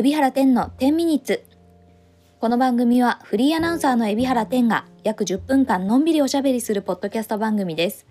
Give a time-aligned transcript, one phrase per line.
[0.00, 1.42] 海老原天の10ミニッツ。
[2.38, 8.06] この番組はフリーアナウンサーの海老原天が約10分間のんびりおしゃべりするポッドキャスト番組です。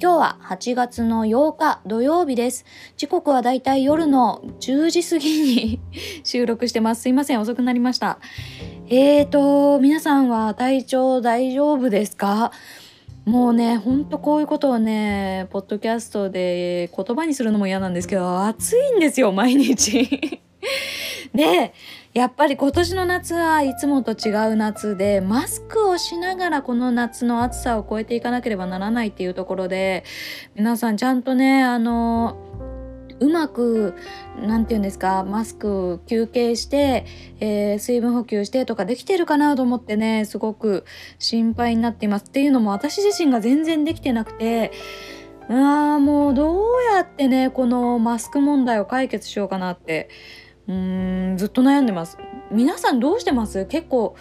[0.00, 2.64] 今日は8月の8日土曜日です。
[2.96, 5.80] 時刻はだいたい夜の10時過ぎに
[6.24, 7.02] 収録してます。
[7.02, 8.18] すいません遅くなりました。
[8.88, 12.50] えーと皆さんは体調大丈夫ですか？
[13.26, 20.40] もうねほんとこういうことをねポッドキャストで言葉にするのも嫌なんですけど暑いんですよ毎日。
[21.34, 21.72] で
[22.14, 30.04] やっぱり今年の夏はいつもと違う夏でマスクをしながらこの夏の暑さを超えていかなければならないっていうところで
[30.54, 32.36] 皆さんちゃんとねあの
[33.20, 33.94] うまく
[34.40, 37.04] 何て言うんですかマスク休憩して、
[37.40, 40.84] えー、水分補給してとかできてるかなと思ってねすごく
[41.18, 42.26] 心配になっています。
[42.26, 44.72] っていうのも私自身が全然できてなくて
[45.48, 46.64] あーもうどう
[46.94, 50.08] やってねこのマスク問題を解決しようかなって
[50.68, 52.18] うーんずっと悩んでます。
[52.50, 53.66] 皆さんどうしてます？
[53.66, 54.14] 結構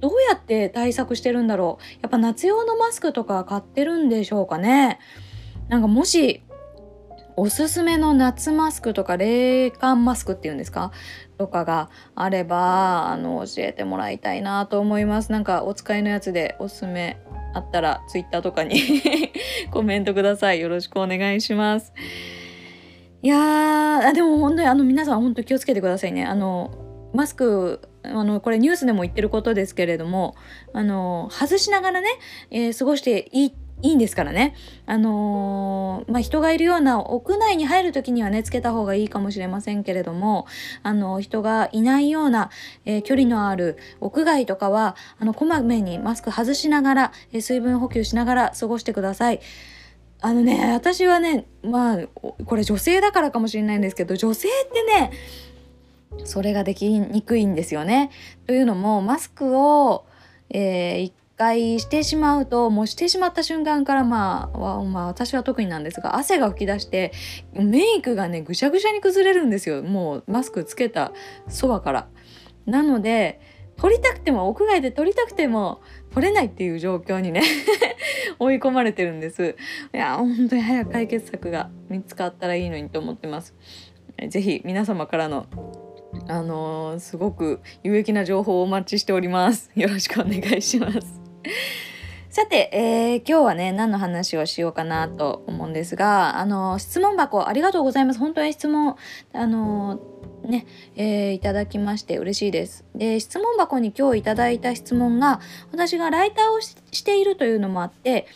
[0.00, 1.84] どうやって対策してるんだろう？
[2.02, 4.98] やっぱ夏用のマスクとか買ってるんでしょうかね？
[5.68, 6.42] なんかもし
[7.36, 10.92] おすすめの夏マスクとか冷感マスクっていうんですか？
[11.36, 15.32] とかがあればあの教えてもらいたいなと思います。
[15.32, 17.18] なんかお使いのやつでおすすめ
[17.54, 18.80] あったらツイッターとかに
[19.72, 20.60] コメントください。
[20.60, 21.92] よろしくお願いします。
[23.24, 30.36] いやでも本当にあの皆さん本当気をつけてくださいねあのマスクあのこれニュースでも言ってることですけれども
[30.74, 32.08] あの外しながらね、
[32.50, 34.54] えー、過ごしていいいいんですからね。
[34.86, 40.46] あのー、まあ、人がいるような屋内に入る時にはね、つけた方がいいかもしれませんけれども、
[40.82, 42.50] あの、人がいないような、
[42.86, 49.40] えー、距離のある屋外とかは、あの、こまめにマスク外しながら、えー、水分補給しながら過ごしてください。
[50.24, 55.10] あのね、私はね、まあ、これ女性だからかもしれないんですけど、女性ってね、
[56.24, 58.10] それができにくいんですよね。
[58.46, 60.06] というのも、マスクを、
[60.48, 67.12] えー、回してしまうともうしてしまった瞬間からまあ、まあ、私は特になんですが汗が噴き出して
[67.52, 71.12] メイクがねぐしゃぐしゃに崩れるんですよもうマスクつけた
[71.48, 72.08] そばから。
[72.66, 73.40] なので
[73.76, 75.80] 撮りたくても屋外で撮りたくても
[76.12, 77.42] 撮れないっていう状況にね
[78.38, 79.56] 追い込まれてるんです。
[79.92, 83.54] いや本当に早く解決策が見つかったらいいのにと思ってます。
[84.28, 85.46] 是非皆様からの
[86.28, 89.70] あのー、すごく有益な情報をお待ちしております。
[89.74, 91.20] よろしくお願いします。
[92.30, 98.18] さて、えー、今日はね何の話をしようかなと思うんですがあの質問箱ありがとうございます。
[98.18, 98.96] 本当に質問
[99.32, 100.00] あの
[100.44, 100.66] ね、
[100.96, 102.84] えー、いただきまして嬉しいです。
[102.94, 105.40] で質問箱に今日いただいた質問が
[105.72, 108.26] 私がライターをしているというのもあって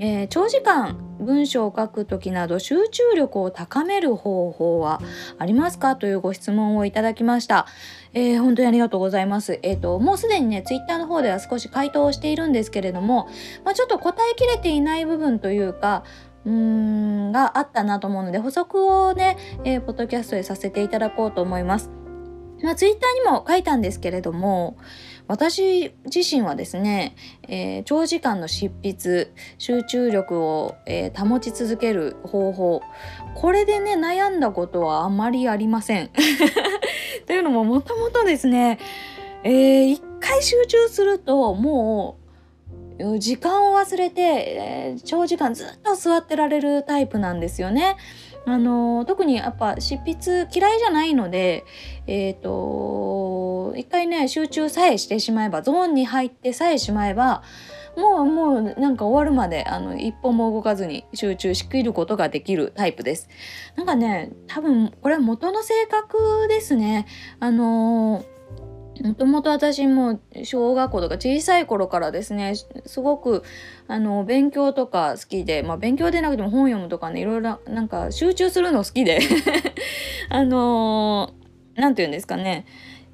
[0.00, 5.00] えー、長時間文章を書く時など集中力を高める方法は
[5.38, 7.66] ありますかというご質問をいただきました。
[8.14, 9.58] えー、本当にありがとうございます。
[9.62, 13.28] えっ、ー、と、もうすでにね、ツイッターの方では少し回答をしているんですけれども、
[13.64, 16.04] まあ、ちょっと答えきれていない部分というか、
[16.44, 21.90] うん、があったなと思うので、補足をね、えー、ポッドキャストでさせていただこうと思います。
[22.62, 24.76] まあ、ツイッターにも書いたんですけれども、
[25.28, 27.14] 私自身はですね、
[27.46, 32.82] えー、長時間の執筆集中力を、えー、保ち続ける方法
[33.34, 36.10] これでね悩んだことはあまりありません。
[37.26, 38.78] というのももともとですね、
[39.44, 42.17] えー、一回集中するともう
[43.18, 47.96] 時間を忘れて、えー、長時間ずっと座ってられるタイプなんですよね。
[48.44, 51.64] あの特にやっぱ執筆嫌いじゃないので
[52.06, 57.42] えっ、ー、と一回ね集中さえしてしまえばゾーンに入ってさえしまえば
[57.96, 63.28] もうもうなんか終わるまであの一歩も動かずに集中しきることができるタイプです。
[63.76, 67.06] なんかね多分これは元の性格ですね。
[67.40, 68.37] あのー
[69.02, 72.54] もともと私も小学校とか小さい頃からですね
[72.86, 73.42] すごく
[73.86, 79.20] あの勉強とか好きでまあ勉強でなくても本読むとかねいろいろなんか集中するの好きで
[80.28, 81.32] あの
[81.74, 82.66] 何、て言うんですかね、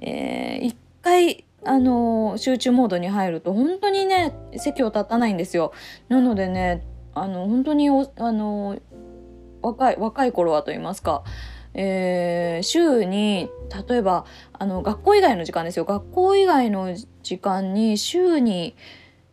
[0.00, 5.72] えー、一回あの集中モードに入ると本当にね席を立たないんですよ。
[6.08, 6.82] なのでね
[7.14, 8.78] あの本当にあの
[9.62, 11.22] 若い若い頃はと言いますか
[11.74, 13.48] えー、週に
[13.88, 18.74] 例えばあの学校以外の時間ですよ学校以外の時間に週に、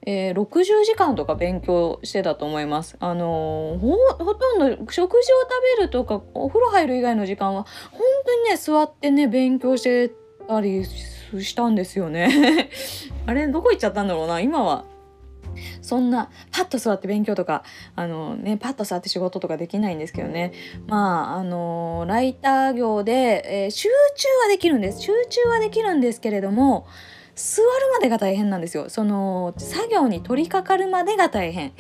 [0.06, 2.96] えー、60時間とか勉強してたと思います。
[3.00, 10.12] あのほほとんど食事を食べるとかお風呂入る以外の時間は本当にね座ってね勉強して
[10.48, 12.70] たりしたんですよね。
[13.26, 14.86] あれどこ行っちゃったんだろうな今は
[15.82, 17.64] そんなパッと座って勉強とか
[17.96, 20.54] あの、ね、パッと座って仕事とかできないんですけどね。
[20.88, 25.02] まああのライター業で、えー、集中はできるんです。
[25.02, 26.88] 集中はできるんですけれども
[27.36, 28.90] 座るまでが大変なんですよ。
[28.90, 31.74] その作業に取り掛かるまでが大変。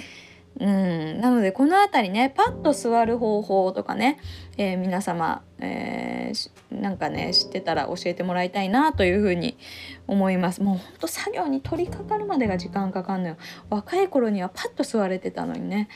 [0.60, 4.20] うん、なのでこの辺りねパッと座る方法とかね、
[4.58, 9.58] えー、皆様、えー、なんかね知ってたら教えてもらいたいなというふうに
[10.08, 10.64] 思います。
[10.64, 13.38] もうほんと作業に取り掛かるまでが時間かかんのよ。
[13.70, 15.90] 若い頃にはパッと座れてたのにね。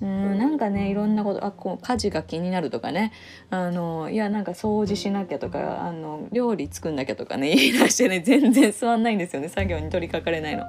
[0.00, 3.12] うんなんかねいろんなことあこう家事が気になるとかね。
[3.50, 9.48] あのいやなんか掃除しなきゃとかあの料理作んなきゃとかね言い出してね全然座んないんですよね。
[9.48, 10.64] 作業に取り掛かれないの。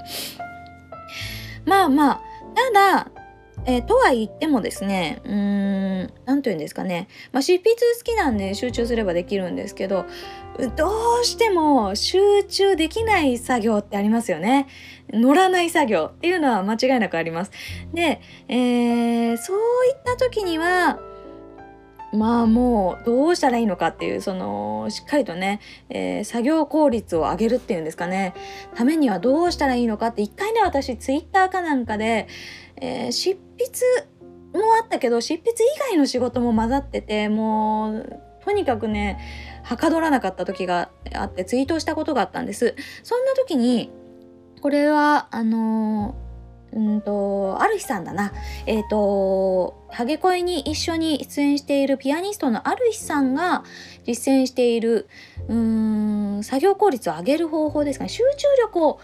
[1.66, 2.22] まあまあ
[2.74, 3.17] ただ
[3.70, 10.06] えー、とは言ってもですねうーん何て言うんですかね、まあ、執筆好きなんで集中すればできるんですけど
[10.78, 14.68] どうしても集中できない作業ってありますよね。
[15.14, 17.52] 乗らない作業っていうのは間違いなくあります。
[17.94, 21.00] で、えー、そういった時には
[22.14, 25.60] まあもうどうしたらいいのかっていうそのしっかりとね、
[25.90, 28.34] えー、作業効率を上げるっていうんですかね
[28.76, 32.28] ためにはどうしたらいいのかって一回ね私ツイッターかなんかで、
[32.82, 34.08] えー、執筆
[34.54, 35.54] もあったけど執筆以
[35.92, 39.20] 外の仕事も混ざっててもうとにかくね
[39.64, 42.76] はかどらなかった時があってツイートしたことがあったんです。
[43.04, 43.92] そんな時に
[44.62, 46.16] これはあの
[46.72, 48.32] うんとある日さんだな。
[48.66, 53.64] えっ、ー、とハゲ恋に一緒に出演しているピアニストのある日さんが
[54.06, 55.08] 実践している
[55.50, 58.10] うん作業効率を上げる方法ですかね。
[58.10, 59.00] 集中力を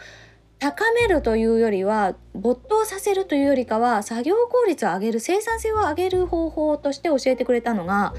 [0.64, 8.14] 高めるというよりは没頭させるというよりかは作業効率を上げる生産性を上げる方法として教えてくれたのが、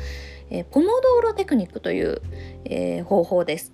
[0.50, 2.20] えー、ポモドーロテクニックという、
[2.66, 3.72] えー、方法です。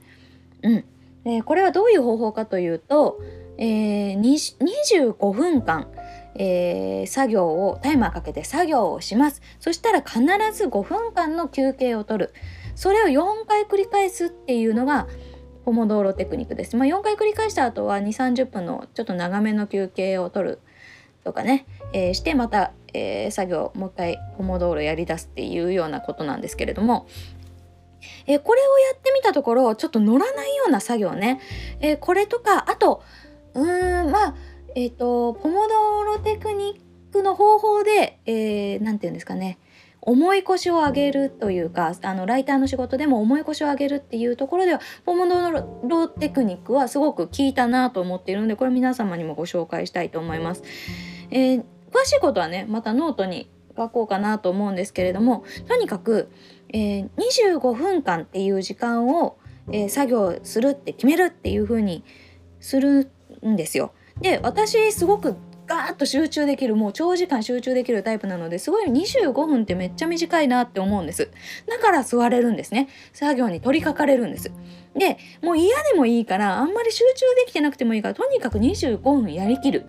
[0.63, 0.85] うん。
[1.25, 3.21] え、これはどういう方法かというと、
[3.59, 5.89] え、25分間、
[6.37, 9.43] えー、作業をタイマーかけて作業をします。
[9.59, 10.21] そしたら必
[10.53, 12.35] ず5分間の休憩を取る。
[12.77, 15.09] それを4回繰り返すっていうのが
[15.71, 16.77] ポモドーロテクニックです。
[16.77, 20.59] まあ、4回繰り返した後は2、30分のちょっと長めの休憩を取る
[21.23, 27.07] とかね、えー、してまた、えー、作業もう一回ポモドーロやり出すっていうようなことなんですけれども、
[28.27, 31.41] えー、これをやってみたところちょっと乗らないような作業ね、
[31.79, 33.05] えこれとかあと
[33.55, 34.35] うーんまあ
[34.75, 39.61] えっ、とポモドーロテクニックの方法で何、えー、て言うんですかね
[40.03, 50.63] 重い腰を上げるというかあのライターの仕事でも重い腰を上げるっていうところではポモドーロテクニックはすごく効いたなと思っているのでこれ皆様にもご紹介したいと思います。
[51.31, 51.59] えー、
[51.93, 56.31] 詳しいことはねまたノートに書こうかなと思うんですけれどもとにかく、
[56.73, 57.09] えー、
[57.51, 59.39] 25分間っていう時間を、
[59.71, 62.05] えー、作業するって決めるっていう風に
[62.59, 63.11] する
[63.47, 63.93] んですよ。
[64.21, 65.37] で私すごく
[65.71, 71.31] ガーッと集中できるもう長時間集中できるタイプなのですごい25分ってめっちゃ短いなって思うんです。
[71.69, 72.89] だから座れるんですね。
[73.13, 74.51] 作業に取り掛かれるんです。
[74.97, 79.87] でもう嫌でもいいからあんまり集中できてなくてもいいからとにかく25分やりきる。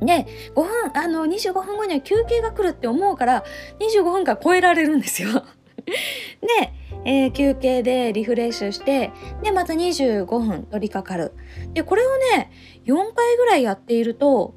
[0.00, 0.26] で
[0.56, 3.44] 5分あの25分後には休憩が来るって思うから
[3.78, 5.44] 25分間超えられるんですよ。
[5.86, 6.72] で、
[7.04, 9.12] えー、休憩でリフレッシュして
[9.42, 11.32] でまた25分取り掛かる。
[11.72, 12.50] でこれをね
[12.84, 14.54] 4回ぐらいやっていると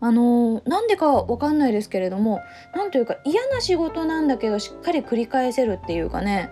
[0.00, 2.40] あのー、なんでかわかんないですけれども
[2.74, 6.50] なんというか嫌な仕事なんだけどしっかり繰り返せるっていうかね。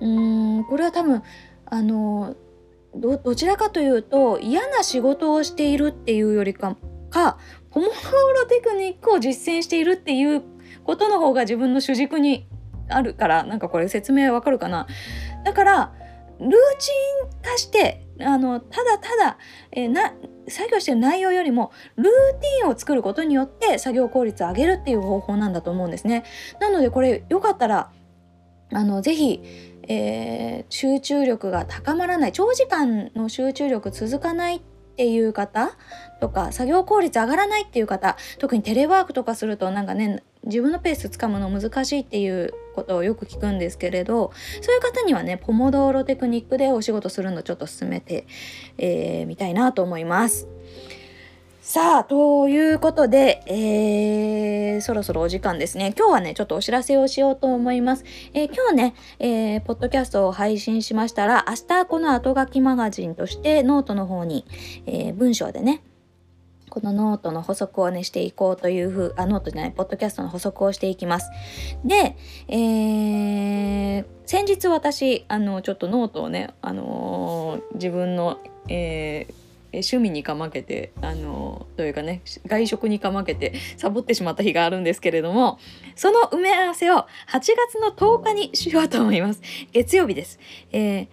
[0.00, 0.06] う
[0.60, 1.22] んこれは多分
[1.64, 6.76] あのー、どちらかというと嫌な仕事をしているっていうよりか
[7.10, 7.38] か
[7.70, 7.92] ポモロ
[8.46, 10.42] テクニックを実践しているっていう
[10.84, 12.46] ことの方が自分の主軸に
[12.88, 14.86] あるからなんかこれ説明わかるかな？
[15.44, 15.92] だから
[16.38, 16.90] ルーチ
[17.24, 19.38] ン化してあのただただ、
[19.72, 20.12] えー、な
[20.48, 22.04] 作業してる内容よりもルー
[22.40, 26.24] ティンを作ることによって作業効率を上げるっていう方法なんだと思うんですね。
[26.60, 27.90] なのでこれよかったら
[28.72, 29.40] あのぜひ、
[29.88, 34.60] えー、集中力が高まらない長時間の集中力続かないっ
[34.96, 35.70] ていう方
[36.20, 48.26] とか作業効率上がらないっていう方特にテレワークとかするとなんかね自分のペースつかむの難しいっていうことをよく聞くんですけれどそういう方にはねポモドーロテクニックでお仕事するのちょっと進めて
[48.76, 50.46] み、えー、たいなと思います。
[51.66, 55.92] さあ、ということで、えー、そろそろお時間ですね。
[55.98, 58.04] 今日はね、ちょっとお知らせをしようと思います。
[58.34, 64.44] えー、今日ね、えー、ポッドキャストを配信しましたら、明日この後書きマガジンとしてノートの方に、
[64.86, 65.82] えー、文章でね、
[66.76, 71.30] このノートの補足をね、していこうというふう、あ、ノートじゃない、ポッドキャストの補足をしていきます。
[71.86, 72.18] で、
[72.48, 79.32] えー、先日私、あの、ちょっとノートをね、あのー、自分の、えー、
[79.72, 85.58] 趣味にかまけてあのというかね外食にかまけてサボってしまった日があるんですけれども
[85.96, 89.42] その埋め合わせを8月の10日にしようと思います
[89.72, 90.38] 月曜日です。
[90.72, 91.08] えー、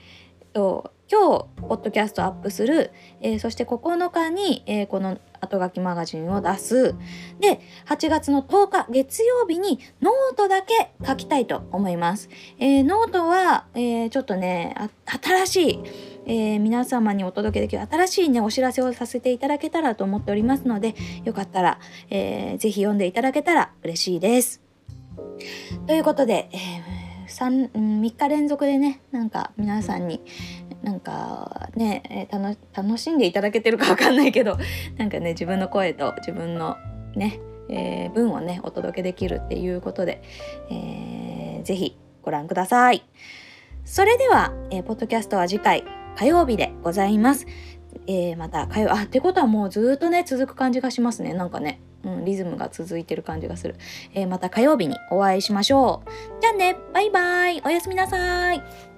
[0.53, 2.91] と今日ポッドキャストアップする、
[3.21, 6.95] えー、そして9日に、えー、この後書きマガジンを出す
[7.39, 20.95] で8月の10日月曜日にノートだけ書きたいと思います、えー、ノートは、えー、ちょっとね新しいえー、皆様にお届けできる新しいねお知らせをさせていただけたらと思っておりますので
[21.25, 24.61] よかったら、えー、ぜひ読んでいただけたら嬉しいです。
[25.87, 30.21] ということで、えー、3, 3日連続でねなんか皆さんに
[30.83, 34.57] なんかね、えー、楽しんでいただけてるかわかんないけど
[34.97, 36.77] なんかね自分の声と自分の
[37.15, 40.21] ね、えー、文をねお届けできるっていうことで、
[40.69, 43.03] えー、ぜひご覧ください。
[43.85, 45.83] それでは、えー、ポッドキャストは次回
[46.15, 47.47] 火曜日でございます。
[48.07, 51.33] えー、また火曜あってことはもうずっとね続く感じがしますね。
[51.33, 53.75] なんかね、うん、リズムが続いてる感じがする、
[54.13, 56.41] えー、また火曜日にお会いしましょう。
[56.41, 57.61] じゃあねバイバイ。
[57.65, 58.92] おやすみなさい。